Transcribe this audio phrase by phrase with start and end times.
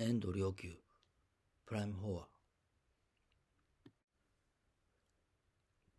[0.00, 0.68] 遠藤良久。
[1.66, 2.28] プライム4は。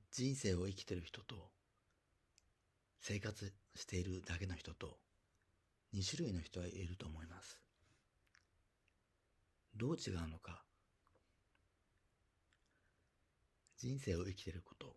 [0.09, 1.35] 人生を生きてる人と
[3.01, 4.99] 生活しているだけの人と
[5.93, 7.59] 2種類の人はいると思います。
[9.75, 10.63] どう違うのか。
[13.79, 14.95] 人生を生きてること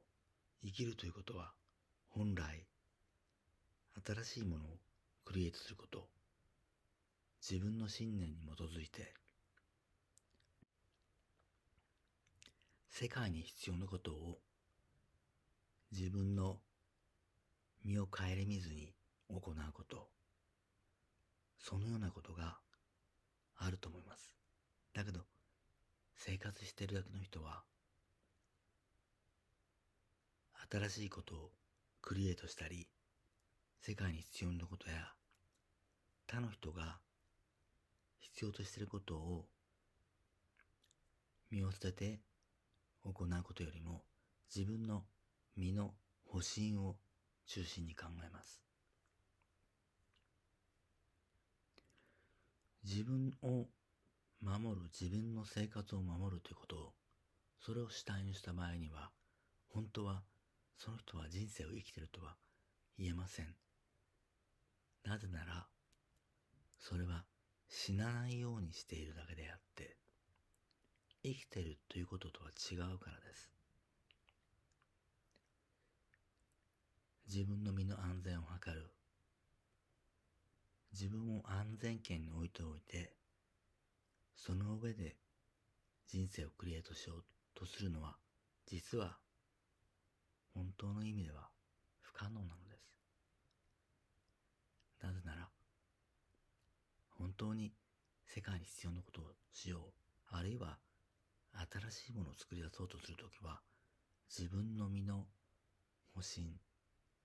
[0.63, 1.51] 生きるということは
[2.09, 2.69] 本来
[4.07, 4.69] 新しいものを
[5.25, 6.22] クリエイトすること。
[7.49, 9.13] 自分の信念に基づいて
[12.89, 14.39] 世界に必要なことを
[15.91, 16.61] 自分の
[17.85, 18.95] 身を顧みずに
[19.29, 19.43] 行う
[19.73, 20.09] こと。
[21.59, 22.59] そのようなことが
[23.57, 24.35] あると思います。
[24.95, 25.21] だけど
[26.17, 27.63] 生活してるだけの人は
[30.71, 31.51] 新しいことを
[32.01, 32.89] クリエイトしたり、
[33.81, 35.13] 世界に必要なことや、
[36.27, 36.99] 他の人が
[38.43, 39.45] 必要としていることを
[41.53, 42.19] 身を捨てて
[43.05, 44.03] 行うことよりも、
[44.53, 45.05] 自分の
[45.57, 45.93] 身の
[46.27, 46.97] 保身を
[47.47, 48.61] 中心に考えます。
[52.83, 53.69] 自分を
[54.41, 56.93] 守る、自分の生活を守るということを、
[57.61, 59.11] それを主体にした場合には、
[59.69, 60.23] 本当は
[60.79, 62.35] その人は人生を生きているとは
[62.99, 63.55] 言えません。
[65.05, 65.69] なぜなら、
[66.81, 67.25] それは
[67.75, 69.97] 死なないようにしているだけであって、
[71.23, 73.51] 生きてるということとは違うからです。
[77.27, 78.93] 自分の身の安全を図る。
[80.93, 83.15] 自分を安全圏に置いておいて、
[84.37, 85.17] その上で
[86.09, 88.17] 人生をクリエイトしようとするのは、
[88.67, 89.17] 実は
[90.53, 91.49] 本当の意味では
[92.03, 92.93] 不可能なのです。
[95.03, 95.49] なぜなら、
[97.23, 97.73] 本当に
[98.27, 99.83] 世界に必要なことをしよう、
[100.31, 100.79] あるいは
[101.73, 103.61] 新しいものを作り出そうとするときは、
[104.29, 105.27] 自分の身の
[106.15, 106.55] 保身、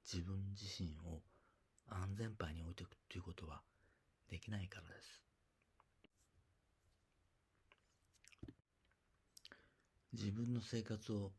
[0.03, 1.21] 自分自身を
[1.87, 3.61] 安全牌に置いていくということは
[4.29, 5.21] できないからです。
[10.13, 11.31] 自分の生活を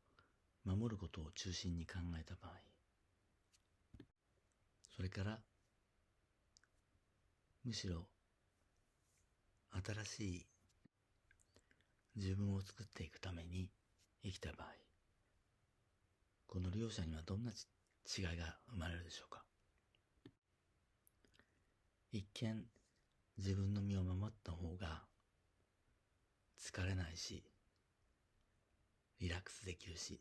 [0.64, 2.52] 守ることを中心に考えた場合
[4.94, 5.40] それから
[7.64, 8.06] むしろ
[9.72, 10.46] 新しい
[12.16, 13.70] 自分を作っていくために
[14.24, 14.66] 生きた場合
[16.46, 17.54] この両者にはどんな違
[18.34, 19.42] いが生まれるでしょうか？
[22.10, 22.64] 一見
[23.36, 25.02] 自分の身を守った方が
[26.58, 27.44] 疲れないし
[29.20, 30.20] リラックスできるし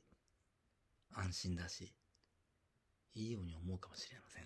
[1.16, 1.94] 安心だし、
[3.16, 4.44] いいように思うかもしれません。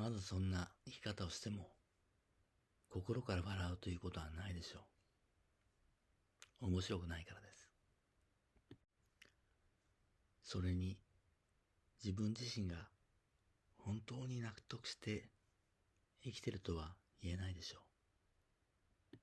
[0.00, 1.68] まずそんな生き方をしても、
[2.88, 4.78] 心から笑うということはないでしょ
[6.62, 6.68] う。
[6.68, 7.68] 面白くないからです。
[10.42, 10.96] それに、
[12.02, 12.88] 自分自身が
[13.76, 15.28] 本当に納得して
[16.24, 17.80] 生きてるとは言えないでしょ
[19.12, 19.18] う。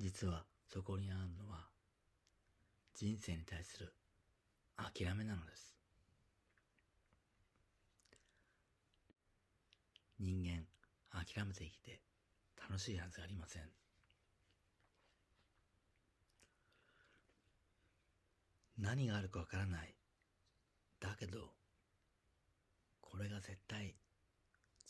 [0.00, 1.68] 実はそこにあるのは
[2.94, 3.92] 人生に対する
[4.78, 5.83] 諦めなのです。
[10.18, 10.66] 人間
[11.12, 12.00] 諦めて生きて
[12.60, 13.62] 楽しいはずありません。
[18.78, 19.94] 何があるかわからない。
[21.00, 21.52] だけど、
[23.00, 23.94] これが絶対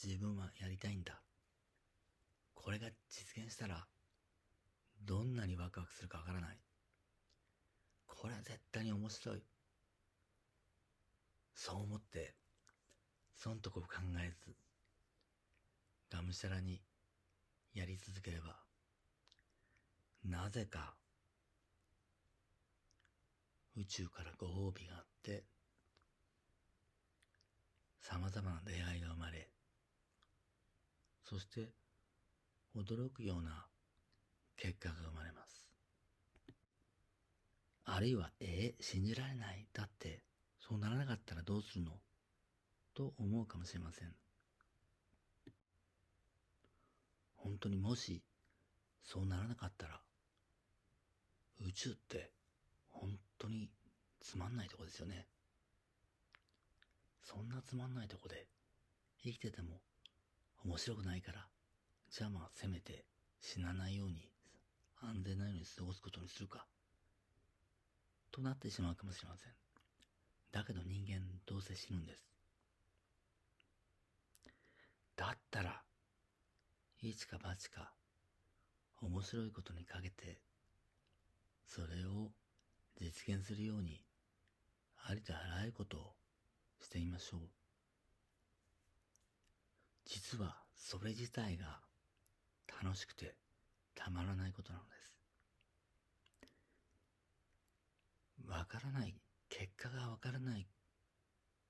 [0.02, 1.20] 自分はやりたいんだ。
[2.54, 3.86] これが実現したら
[5.04, 6.58] どんなにワクワクするかわからない。
[8.06, 9.42] これは絶対に面白い。
[11.54, 12.34] そう思って、
[13.36, 13.86] そんとこ考
[14.18, 14.54] えず、
[16.14, 16.80] がむしゃらに
[17.74, 18.56] やり続ければ、
[20.24, 20.94] なぜか、
[23.76, 25.44] 宇宙からご褒美があって、
[28.00, 29.48] 様々な出会いが生まれ、
[31.24, 31.72] そして
[32.76, 33.66] 驚くような
[34.56, 35.66] 結果が生まれます。
[37.86, 39.66] あるいは、えー、信じられない。
[39.72, 40.22] だって、
[40.60, 41.92] そうならなかったらどうするの？
[42.94, 44.23] と思うかもしれません。
[47.44, 48.22] 本当にもし、
[49.04, 50.00] そうならなかったら、
[51.60, 52.32] 宇宙って
[52.88, 53.70] 本当に
[54.20, 55.26] つまんないとこですよね。
[57.22, 58.46] そんなつまんないとこで
[59.22, 59.80] 生きてても
[60.64, 61.46] 面白くないから、
[62.10, 63.04] じゃあまあせめて
[63.40, 64.30] 死なないように
[65.02, 66.66] 安全なように過ごすことにするか、
[68.32, 69.52] となってしまうかもしれません。
[70.50, 72.24] だけど人間どうせ死ぬんです。
[75.16, 75.82] だったら、
[77.10, 77.92] 一か八か
[79.02, 80.38] 面白いことにかけて
[81.66, 82.30] それを
[82.98, 84.02] 実現するように
[85.06, 86.14] ありとあらゆることを
[86.80, 87.40] してみましょう。
[90.06, 91.80] 実はそれ自体が
[92.82, 93.34] 楽しくて
[93.94, 95.14] たまらないことなのです。
[98.48, 99.14] わからない
[99.50, 100.66] 結果がわからない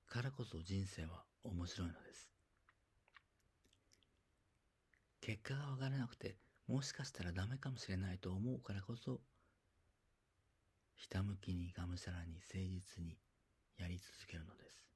[0.07, 2.34] からこそ人生は面白いのです。
[5.25, 6.35] 結果がわからなくて
[6.67, 9.21] もしかしたらダメかもしれないと思うからこそ
[10.93, 13.17] ひたむきにがむしゃらに誠実に
[13.79, 14.87] やり続けるのです。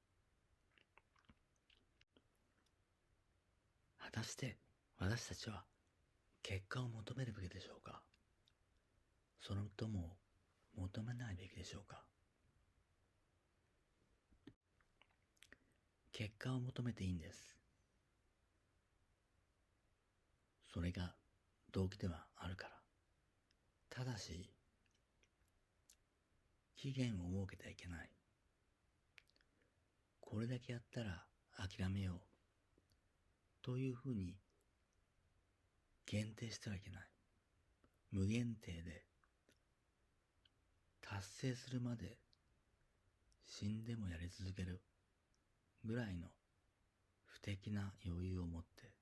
[3.98, 4.56] 果たして
[5.00, 5.64] 私たちは
[6.44, 8.00] 結果を求めるべきでしょうか？
[9.40, 10.16] それとも
[10.76, 12.04] 求めないべきでしょうか？
[16.12, 17.59] 結果を求めていいんです。
[20.72, 21.14] それが
[21.72, 22.72] 動機ではあるから。
[23.90, 24.48] ただし
[26.76, 28.10] 期限を設けてはいけない。
[30.20, 31.24] これだけやったら
[31.56, 32.20] 諦めよう
[33.62, 34.36] というふうに
[36.06, 37.02] 限定してはいけない。
[38.12, 39.04] 無限定で
[41.00, 42.16] 達成するまで
[43.44, 44.80] 死んでもやり続ける
[45.84, 46.28] ぐらいの
[47.26, 48.99] 不敵な余裕を持って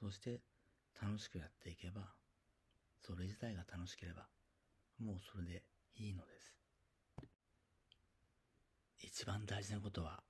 [0.00, 0.40] そして
[1.00, 2.02] 楽しくやっていけば
[3.00, 4.26] それ自体が楽しければ
[4.98, 5.62] もうそれで
[5.96, 6.58] いいのです。
[9.00, 10.22] 一番大事なことは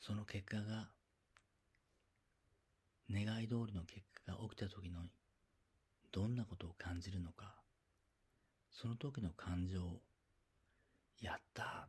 [0.00, 0.88] その結果が
[3.10, 5.00] 願い通りの結果が起きた時の
[6.12, 7.54] どんなことを感じるのか
[8.70, 9.80] その時の感情
[11.20, 11.88] やった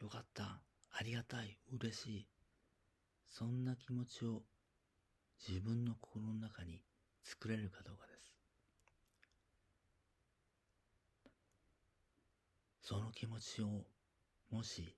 [0.00, 0.60] よかった
[0.92, 2.26] ありがたい嬉しい
[3.28, 4.42] そんな気持ちを
[5.48, 6.82] 自分の心の中に
[7.24, 8.32] 作れるかどうかです。
[12.82, 13.84] その気持ちを
[14.50, 14.96] もし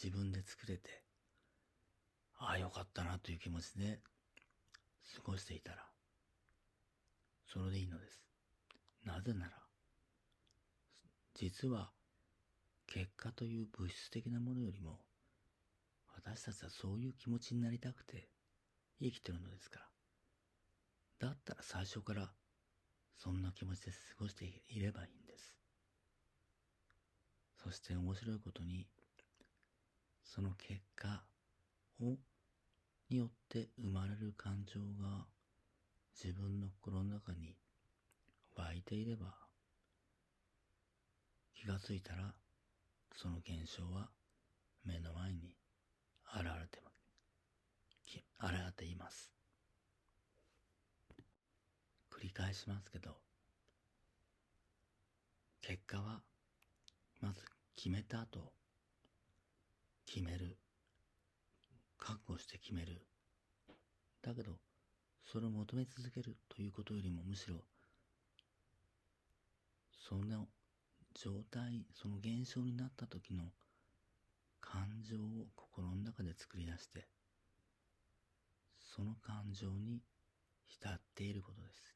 [0.00, 1.02] 自分で作れて
[2.38, 3.98] ああよかったなという気持ちで
[5.16, 5.84] 過ごしていたら
[7.52, 8.22] それでいいのです。
[9.04, 9.52] なぜなら
[11.34, 11.90] 実は
[12.86, 15.00] 結果という物質的なものよりも
[16.14, 18.28] 私たちはそういう気持ちになりたくて
[19.02, 19.80] 生きてるのですか
[21.20, 21.28] ら。
[21.28, 22.30] だったら最初から
[23.16, 25.56] そんな気持ちで過ごしていればいいんです。
[27.62, 28.86] そして面白いことに、
[30.24, 31.22] その結果
[32.00, 32.16] を、
[33.08, 35.26] によって生まれる感情が
[36.14, 37.56] 自分の心の中に
[38.56, 39.34] 湧いていれば、
[41.54, 42.34] 気がついたら、
[43.16, 44.08] その現象は
[44.84, 45.54] 目の前に
[46.34, 46.80] 現れて
[48.42, 49.32] 現れています。
[52.10, 53.10] 繰り返しますけど、
[55.60, 56.20] 結果は
[57.20, 57.40] まず
[57.76, 58.52] 決めた後、
[60.06, 60.56] 決める。
[61.98, 63.02] 覚悟して決める。
[64.22, 64.52] だけど、
[65.30, 67.56] それを求め続けるということよりもむしろ、
[70.08, 70.46] その
[71.14, 73.44] 状態、その現象になった時の
[74.62, 77.06] 感情を心の中で作り出して、
[78.94, 80.02] その感情に
[80.66, 81.94] 浸っていることです。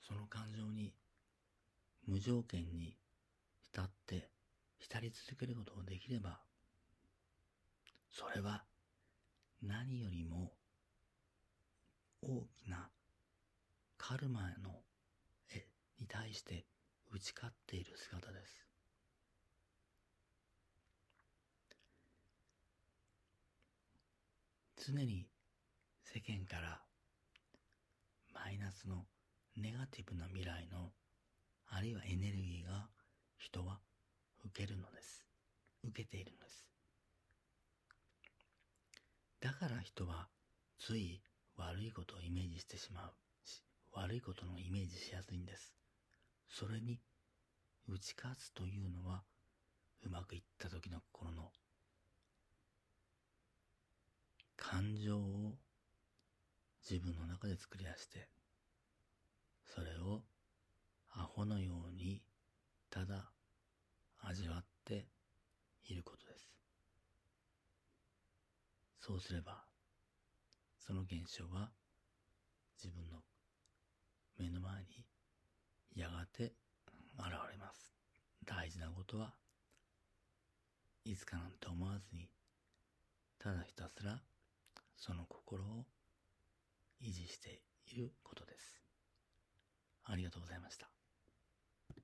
[0.00, 0.94] その感情に
[2.06, 2.96] 無条件に
[3.60, 4.30] 浸って
[4.78, 6.38] 浸り続けることができれば、
[8.12, 8.64] それは
[9.60, 10.52] 何よりも
[12.22, 12.88] 大きな
[13.98, 14.82] カルマの
[15.52, 15.66] 絵
[16.00, 16.64] に対して
[17.12, 18.75] 打ち勝っている姿です。
[24.86, 25.26] 常に
[26.04, 26.80] 世間から
[28.32, 29.04] マイナスの
[29.56, 30.92] ネガティブな未来の、
[31.68, 32.86] あるいはエネルギーが
[33.36, 33.80] 人は
[34.44, 35.24] 受けるのです。
[35.82, 36.64] 受けているのです。
[39.40, 40.28] だから人は
[40.78, 41.20] つい
[41.56, 43.12] 悪いことをイメージしてしまう
[43.44, 45.74] し、悪いことのイメージしやすいんです。
[46.48, 47.00] それに
[47.88, 49.24] 打ち勝つというのは
[50.04, 51.50] うまくいった時の心の
[54.76, 55.54] 感情を
[56.86, 58.28] 自分の中で作り出して
[59.64, 60.20] それを
[61.14, 62.20] アホのように
[62.90, 63.30] ただ
[64.20, 65.06] 味わって
[65.86, 66.50] いることです。
[69.00, 69.64] そうすれば、
[70.78, 71.70] その現象は
[72.76, 73.20] 自分の
[74.38, 75.06] 目の前に
[75.94, 76.52] やがて
[77.18, 77.94] 現れます。
[78.44, 79.32] 大事なことは
[81.06, 82.28] いつかなんて思わずに、
[83.38, 84.20] ただひたすら
[84.96, 85.86] その心を
[87.00, 88.80] 維持していることです。
[90.04, 90.95] ありがとうございました。